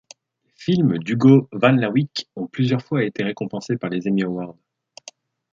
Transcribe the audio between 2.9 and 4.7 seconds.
été récompensés par le Emmy Award.